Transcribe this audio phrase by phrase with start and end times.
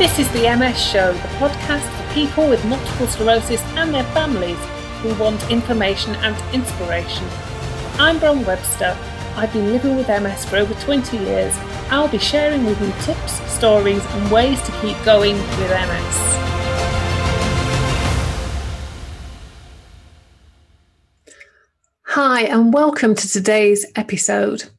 [0.00, 4.56] This is the MS Show, the podcast for people with multiple sclerosis and their families
[5.02, 7.28] who want information and inspiration.
[7.98, 8.96] I'm Bron Webster.
[9.36, 11.54] I've been living with MS for over 20 years.
[11.90, 16.16] I'll be sharing with you tips, stories, and ways to keep going with MS.
[22.04, 24.70] Hi, and welcome to today's episode.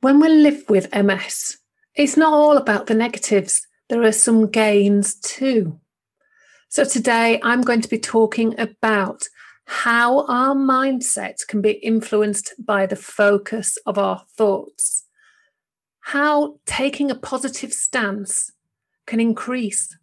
[0.00, 1.58] When we live with MS,
[1.94, 5.80] it's not all about the negatives, there are some gains too.
[6.68, 9.22] So, today I'm going to be talking about
[9.66, 15.04] how our mindset can be influenced by the focus of our thoughts,
[16.00, 18.50] how taking a positive stance
[19.06, 19.96] can increase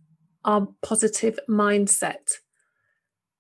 [0.44, 2.34] our positive mindset,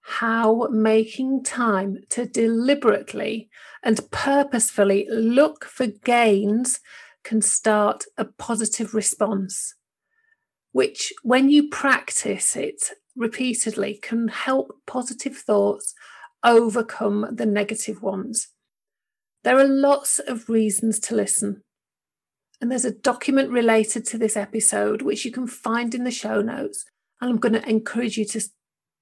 [0.01, 3.49] how making time to deliberately
[3.83, 6.79] and purposefully look for gains
[7.23, 9.75] can start a positive response,
[10.75, 15.93] which, when you practice it repeatedly, can help positive thoughts
[16.43, 18.49] overcome the negative ones.
[19.45, 21.63] There are lots of reasons to listen.
[22.59, 26.41] And there's a document related to this episode, which you can find in the show
[26.41, 26.83] notes.
[27.21, 28.41] And I'm going to encourage you to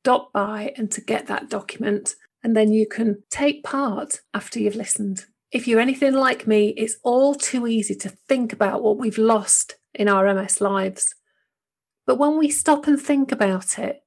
[0.04, 2.14] stop by and to get that document.
[2.44, 5.26] And then you can take part after you've listened.
[5.52, 9.78] If you're anything like me, it's all too easy to think about what we've lost
[9.96, 11.16] in our MS lives.
[12.06, 14.04] But when we stop and think about it,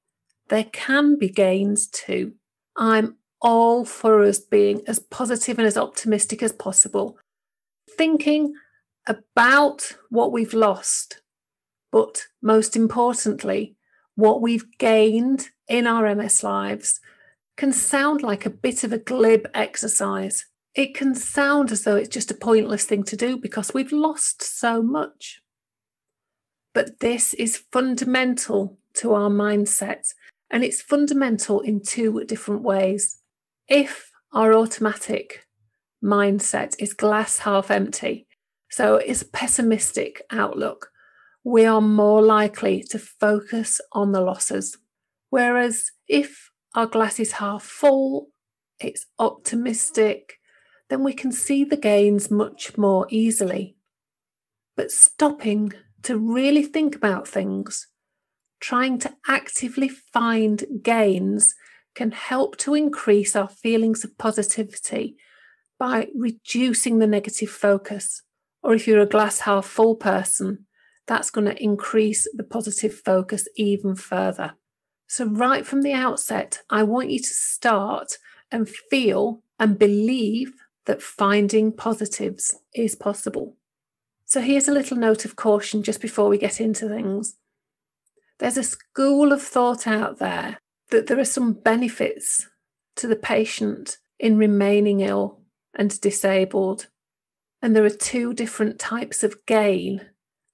[0.49, 2.33] there can be gains too.
[2.77, 7.17] I'm all for us being as positive and as optimistic as possible,
[7.97, 8.53] thinking
[9.07, 11.21] about what we've lost,
[11.91, 13.75] but most importantly,
[14.15, 16.99] what we've gained in our MS lives
[17.55, 20.45] can sound like a bit of a glib exercise.
[20.75, 24.43] It can sound as though it's just a pointless thing to do because we've lost
[24.43, 25.41] so much.
[26.77, 30.13] But this is fundamental to our mindset,
[30.51, 33.17] and it's fundamental in two different ways.
[33.67, 35.47] If our automatic
[36.03, 38.27] mindset is glass half empty,
[38.69, 40.91] so it's a pessimistic outlook,
[41.43, 44.77] we are more likely to focus on the losses.
[45.31, 48.27] Whereas if our glass is half full,
[48.79, 50.37] it's optimistic,
[50.89, 53.77] then we can see the gains much more easily.
[54.75, 57.87] But stopping to really think about things,
[58.59, 61.53] trying to actively find gains
[61.95, 65.17] can help to increase our feelings of positivity
[65.79, 68.21] by reducing the negative focus.
[68.61, 70.65] Or if you're a glass half full person,
[71.07, 74.53] that's going to increase the positive focus even further.
[75.07, 78.17] So, right from the outset, I want you to start
[78.51, 80.51] and feel and believe
[80.85, 83.55] that finding positives is possible.
[84.29, 87.37] So, here's a little note of caution just before we get into things.
[88.39, 90.59] There's a school of thought out there
[90.91, 92.45] that there are some benefits
[92.97, 95.39] to the patient in remaining ill
[95.73, 96.87] and disabled.
[97.61, 100.01] And there are two different types of gain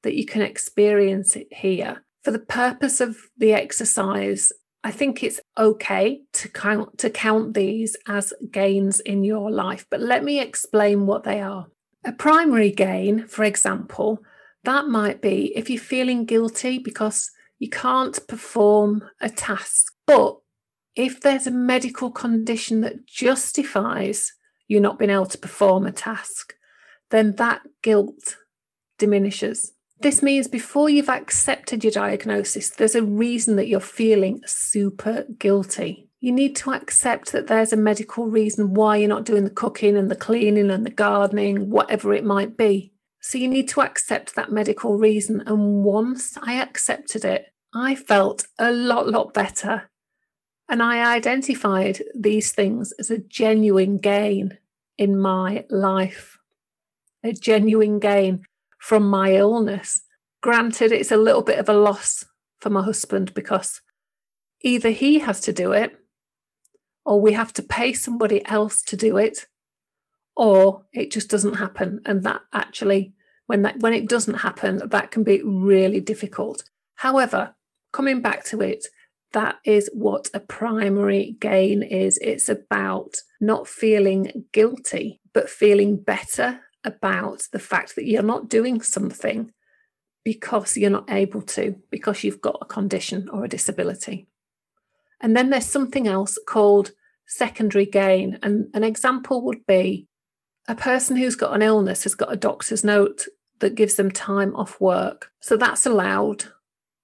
[0.04, 2.06] that you can experience here.
[2.24, 4.54] For the purpose of the exercise,
[4.84, 10.00] I think it's okay to count to count these as gains in your life, but
[10.00, 11.68] let me explain what they are.
[12.06, 14.20] A primary gain, for example,
[14.64, 20.38] that might be if you're feeling guilty because you can't perform a task but
[20.96, 24.34] if there's a medical condition that justifies
[24.68, 26.54] you not being able to perform a task,
[27.10, 28.38] then that guilt
[28.98, 29.74] diminishes.
[30.00, 36.10] This means before you've accepted your diagnosis, there's a reason that you're feeling super guilty.
[36.24, 39.98] You need to accept that there's a medical reason why you're not doing the cooking
[39.98, 42.94] and the cleaning and the gardening, whatever it might be.
[43.20, 45.44] So you need to accept that medical reason.
[45.46, 49.90] And once I accepted it, I felt a lot, lot better
[50.70, 54.60] and I identified these things as a genuine gain
[54.98, 56.40] in my life,
[57.22, 58.46] a genuine gain
[58.80, 60.04] from my illness.
[60.40, 62.24] Granted, it's a little bit of a loss
[62.62, 63.82] for my husband because
[64.62, 66.00] either he has to do it
[67.06, 69.48] or we have to pay somebody else to do it
[70.36, 73.14] or it just doesn't happen and that actually
[73.48, 76.64] when that when it doesn't happen that can be really difficult
[76.96, 77.54] however
[77.92, 78.88] coming back to it
[79.34, 82.18] that is what a primary gain is.
[82.20, 88.82] It's about not feeling guilty, but feeling better about the fact that you're not doing
[88.82, 89.52] something
[90.24, 94.28] because you're not able to, because you've got a condition or a disability.
[95.22, 96.92] And then there's something else called
[97.28, 98.40] secondary gain.
[98.44, 100.08] And an example would be
[100.68, 103.28] a person who's got an illness has got a doctor's note
[103.60, 105.32] that gives them time off work.
[105.40, 106.46] So that's allowed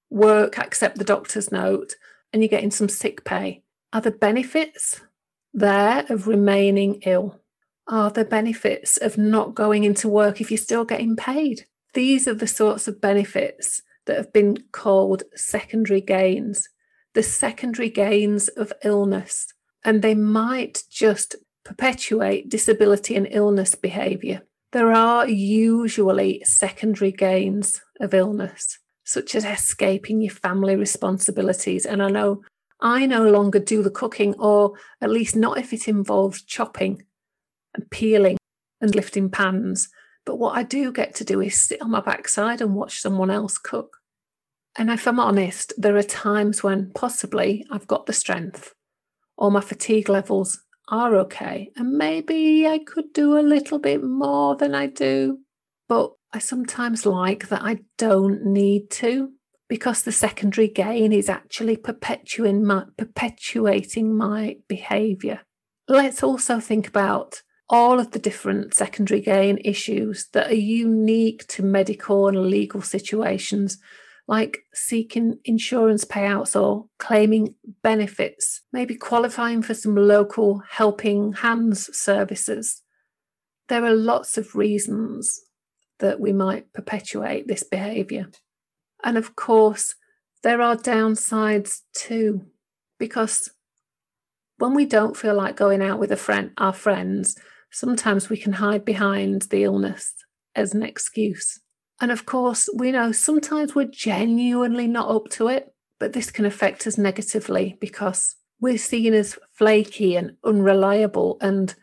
[0.10, 1.94] work, accept the doctor's note,
[2.34, 3.64] and you're getting some sick pay.
[3.94, 5.02] Are the benefits
[5.54, 7.40] there of remaining ill?
[7.88, 11.66] Are the benefits of not going into work if you're still getting paid?
[11.94, 16.70] These are the sorts of benefits that have been called secondary gains,
[17.14, 19.48] the secondary gains of illness.
[19.84, 24.42] And they might just perpetuate disability and illness behaviour.
[24.72, 31.86] There are usually secondary gains of illness, such as escaping your family responsibilities.
[31.86, 32.44] And I know
[32.80, 37.04] I no longer do the cooking, or at least not if it involves chopping
[37.74, 38.38] and peeling
[38.80, 39.90] and lifting pans.
[40.26, 43.32] But what I do get to do is sit on my backside and watch someone
[43.32, 43.98] else cook.
[44.80, 48.74] And if I'm honest, there are times when possibly I've got the strength
[49.38, 51.70] or my fatigue levels are okay.
[51.76, 55.40] And maybe I could do a little bit more than I do.
[55.90, 59.34] But I sometimes like that I don't need to
[59.68, 65.42] because the secondary gain is actually perpetuating my, perpetuating my behavior.
[65.90, 71.64] Let's also think about all of the different secondary gain issues that are unique to
[71.64, 73.78] medical and legal situations
[74.30, 82.84] like seeking insurance payouts or claiming benefits, maybe qualifying for some local helping hands services.
[83.70, 85.42] There are lots of reasons
[85.98, 88.28] that we might perpetuate this behaviour.
[89.04, 89.96] And of course,
[90.44, 92.46] there are downsides too,
[93.00, 93.50] because
[94.60, 97.36] when we don't feel like going out with a friend, our friends,
[97.72, 100.14] sometimes we can hide behind the illness
[100.54, 101.62] as an excuse.
[102.02, 106.46] And of course, we know sometimes we're genuinely not up to it, but this can
[106.46, 111.38] affect us negatively because we're seen as flaky and unreliable.
[111.42, 111.76] And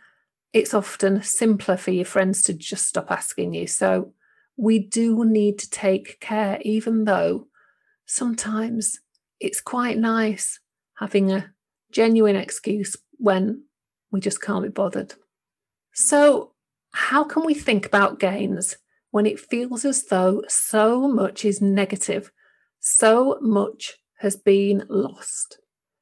[0.53, 3.67] it's often simpler for your friends to just stop asking you.
[3.67, 4.15] So
[4.57, 7.49] we do need to take care, even though
[8.07, 9.01] sometimes
[9.39, 10.61] it's quite nice
[10.99, 11.53] having a
[11.93, 13.65] genuine excuse when
[14.11, 15.15] we just can't be bothered.
[15.93, 16.53] So,
[16.93, 18.77] how can we think about gains
[19.17, 22.31] when it feels as though so much is negative,
[22.81, 25.59] so much has been lost.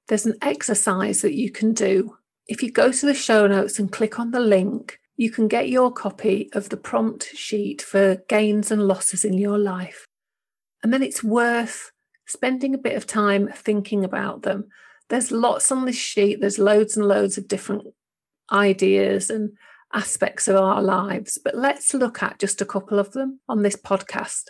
[0.08, 2.16] There's an exercise that you can do.
[2.48, 5.68] If you go to the show notes and click on the link, you can get
[5.68, 10.08] your copy of the prompt sheet for gains and losses in your life.
[10.82, 11.92] And then it's worth
[12.26, 14.64] spending a bit of time thinking about them.
[15.08, 17.84] There's lots on this sheet, there's loads and loads of different
[18.50, 19.52] ideas and
[19.92, 23.76] aspects of our lives, but let's look at just a couple of them on this
[23.76, 24.44] podcast.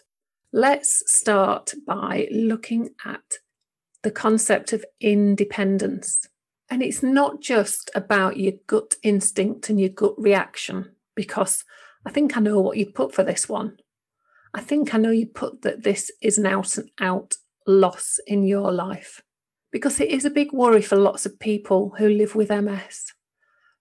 [0.52, 3.38] Let's start by looking at
[4.02, 6.28] the concept of independence.
[6.70, 11.64] And it's not just about your gut instinct and your gut reaction, because
[12.06, 13.78] I think I know what you'd put for this one.
[14.54, 17.34] I think I know you'd put that this is an out and out
[17.66, 19.22] loss in your life,
[19.72, 23.12] because it is a big worry for lots of people who live with MS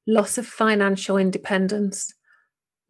[0.08, 2.14] loss of financial independence,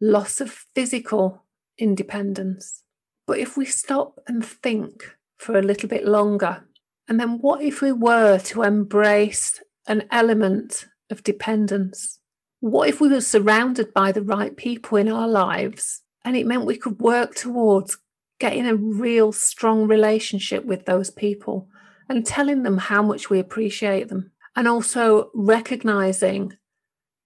[0.00, 1.44] loss of physical
[1.78, 2.82] independence.
[3.26, 6.64] But if we stop and think for a little bit longer,
[7.08, 12.18] and then what if we were to embrace an element of dependence?
[12.60, 16.64] What if we were surrounded by the right people in our lives and it meant
[16.64, 17.98] we could work towards
[18.40, 21.68] getting a real strong relationship with those people
[22.08, 24.32] and telling them how much we appreciate them?
[24.56, 26.52] And also recognizing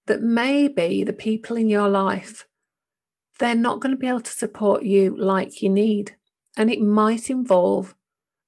[0.09, 2.45] that maybe the people in your life
[3.39, 6.17] they're not going to be able to support you like you need.
[6.57, 7.95] And it might involve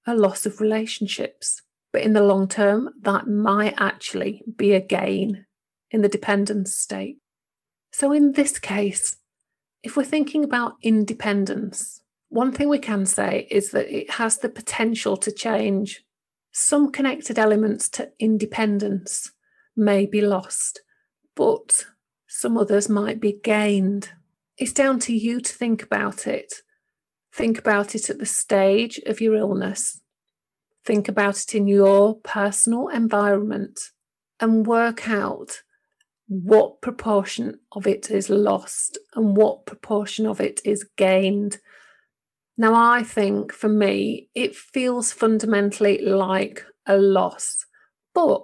[0.07, 1.62] a loss of relationships
[1.93, 5.45] but in the long term that might actually be a gain
[5.90, 7.19] in the dependence state.
[7.93, 9.17] So in this case
[9.83, 12.00] if we're thinking about independence
[12.31, 16.05] one thing we can say is that it has the potential to change.
[16.52, 19.33] Some connected elements to independence
[19.76, 20.81] may be lost
[21.41, 21.87] but
[22.29, 24.11] some others might be gained.
[24.59, 26.53] It's down to you to think about it.
[27.33, 30.03] Think about it at the stage of your illness.
[30.85, 33.81] Think about it in your personal environment
[34.39, 35.63] and work out
[36.29, 41.57] what proportion of it is lost and what proportion of it is gained.
[42.59, 47.65] Now, I think for me, it feels fundamentally like a loss,
[48.13, 48.43] but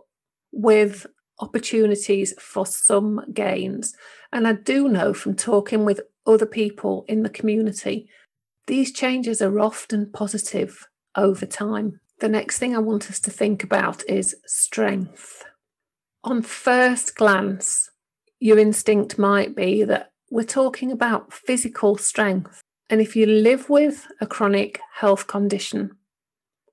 [0.51, 1.07] with
[1.41, 3.95] opportunities for some gains.
[4.33, 8.09] And I do know from talking with other people in the community,
[8.67, 12.01] these changes are often positive over time.
[12.21, 15.45] The next thing I want us to think about is strength.
[16.25, 17.91] On first glance,
[18.41, 22.61] your instinct might be that we're talking about physical strength.
[22.91, 25.97] And if you live with a chronic health condition,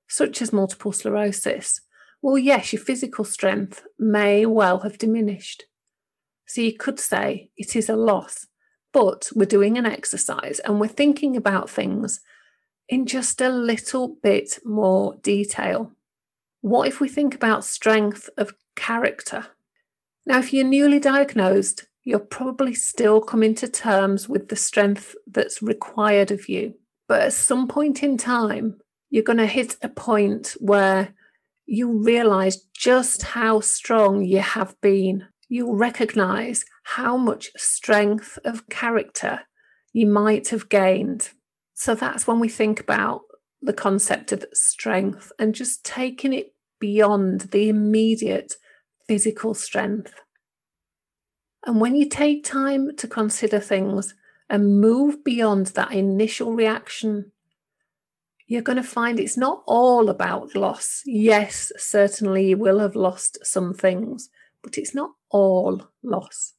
[0.08, 1.80] such as multiple sclerosis,
[2.24, 5.64] well, yes, your physical strength may well have diminished.
[6.46, 8.46] So you could say it is a loss,
[8.94, 12.22] but we're doing an exercise and we're thinking about things
[12.88, 15.92] in just a little bit more detail.
[16.62, 19.48] What if we think about strength of character?
[20.24, 25.60] Now, if you're newly diagnosed, you're probably still coming to terms with the strength that's
[25.60, 26.72] required of you.
[27.06, 28.78] But at some point in time,
[29.10, 31.14] you're going to hit a point where
[31.66, 35.26] you realize just how strong you have been.
[35.48, 39.40] You'll recognize how much strength of character
[39.92, 41.30] you might have gained.
[41.74, 43.22] So that's when we think about
[43.62, 48.54] the concept of strength and just taking it beyond the immediate
[49.08, 50.12] physical strength.
[51.66, 54.14] And when you take time to consider things
[54.50, 57.32] and move beyond that initial reaction,
[58.54, 61.02] you're going to find it's not all about loss.
[61.04, 64.30] Yes, certainly you will have lost some things,
[64.62, 66.54] but it's not all loss.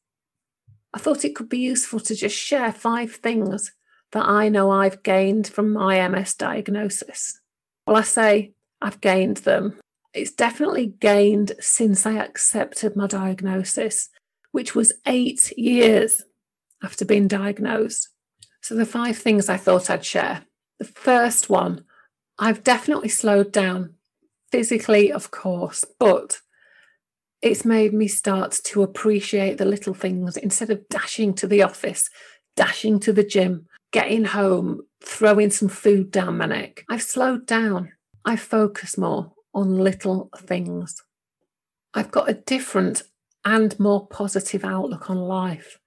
[0.94, 3.72] I thought it could be useful to just share five things
[4.12, 7.40] that I know I've gained from my MS diagnosis.
[7.88, 9.80] Well, I say I've gained them.
[10.14, 14.10] It's definitely gained since I accepted my diagnosis
[14.56, 16.22] which was eight years
[16.82, 18.08] after being diagnosed.
[18.62, 20.44] So, the five things I thought I'd share.
[20.80, 21.86] The first one,
[22.38, 23.96] I've definitely slowed down
[24.52, 26.40] physically, of course, but
[27.42, 32.10] it's made me start to appreciate the little things instead of dashing to the office,
[32.56, 36.84] dashing to the gym, getting home, throwing some food down my neck.
[36.90, 37.92] I've slowed down.
[38.26, 41.02] I focus more on little things.
[41.94, 43.04] I've got a different
[43.46, 45.80] and more positive outlook on life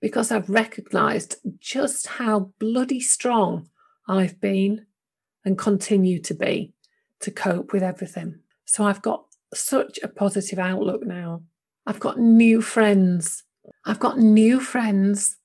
[0.00, 3.68] because I've recognized just how bloody strong
[4.10, 4.86] I've been
[5.44, 6.74] and continue to be
[7.20, 8.40] to cope with everything.
[8.64, 9.24] So I've got
[9.54, 11.42] such a positive outlook now.
[11.86, 13.44] I've got new friends.
[13.84, 15.36] I've got new friends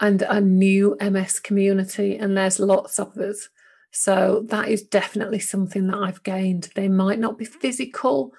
[0.00, 3.48] and a new MS community, and there's lots of us.
[3.90, 6.70] So that is definitely something that I've gained.
[6.74, 8.32] They might not be physical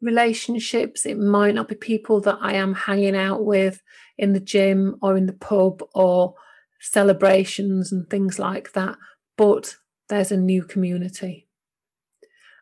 [0.00, 1.06] relationships.
[1.06, 3.82] It might not be people that I am hanging out with
[4.16, 6.34] in the gym or in the pub or
[6.80, 8.96] celebrations and things like that,
[9.36, 9.76] but
[10.08, 11.46] there's a new community.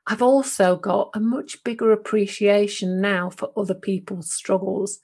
[0.07, 5.01] I've also got a much bigger appreciation now for other people's struggles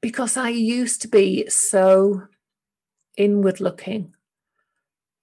[0.00, 2.24] because I used to be so
[3.16, 4.12] inward looking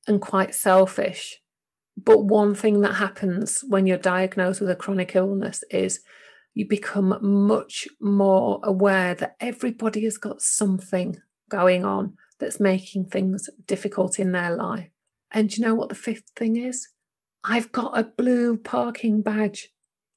[0.08, 1.42] and quite selfish
[2.06, 6.00] but one thing that happens when you're diagnosed with a chronic illness is
[6.54, 11.18] you become much more aware that everybody has got something
[11.50, 14.90] going on that's making things difficult in their life.
[15.32, 16.88] And do you know what the fifth thing is?
[17.44, 19.70] I've got a blue parking badge.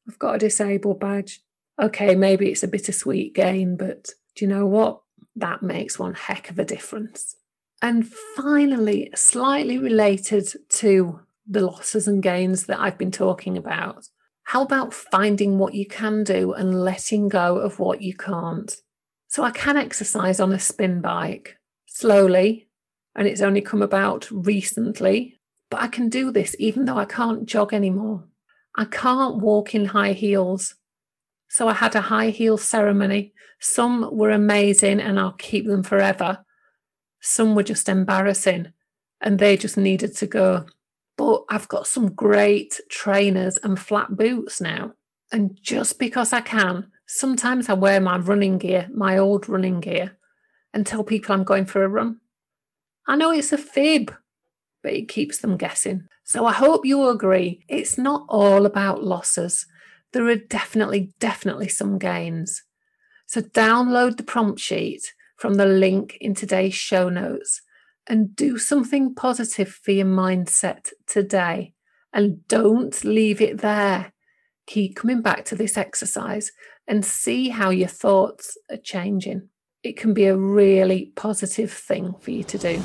[0.09, 1.41] I've got a disabled badge.
[1.81, 5.01] Okay, maybe it's a bittersweet gain, but do you know what?
[5.37, 7.37] That makes one heck of a difference.
[7.81, 14.09] And finally, slightly related to the losses and gains that I've been talking about.
[14.45, 18.75] How about finding what you can do and letting go of what you can't?
[19.29, 21.57] So I can exercise on a spin bike
[21.93, 22.69] slowly,
[23.15, 25.39] and it's only come about recently,
[25.71, 28.25] but I can do this even though I can't jog anymore.
[28.77, 30.75] I can't walk in high heels.
[31.49, 33.35] So I had a high heel ceremony.
[33.61, 36.45] Some were amazing and I'll keep them forever.
[37.21, 38.73] Some were just embarrassing
[39.21, 40.67] and they just needed to go.
[41.19, 44.93] But I've got some great trainers and flat boots now.
[45.31, 50.19] And just because I can, sometimes I wear my running gear, my old running gear,
[50.73, 52.21] and tell people I'm going for a run.
[53.07, 54.15] I know it's a fib,
[54.83, 56.07] but it keeps them guessing.
[56.25, 59.67] So I hope you agree it's not all about losses.
[60.13, 62.63] There are definitely, definitely some gains.
[63.27, 67.63] So download the prompt sheet from the link in today's show notes
[68.07, 71.73] and do something positive for your mindset today.
[72.13, 74.13] And don't leave it there.
[74.67, 76.53] Keep coming back to this exercise
[76.87, 79.49] and see how your thoughts are changing.
[79.83, 82.79] It can be a really positive thing for you to do.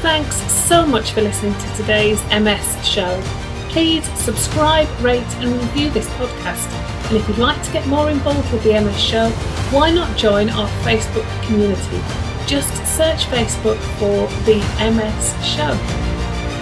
[0.00, 3.20] Thanks so much for listening to today's MS show.
[3.68, 6.66] Please subscribe, rate, and review this podcast.
[7.08, 9.28] And if you'd like to get more involved with the MS show,
[9.70, 12.28] why not join our Facebook community?
[12.48, 14.56] just search Facebook for the
[14.90, 15.76] MS Show.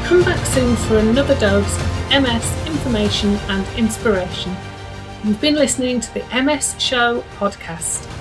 [0.08, 4.56] Come back soon for another dose of MS information and inspiration.
[5.22, 8.15] You've been listening to the MS Show podcast.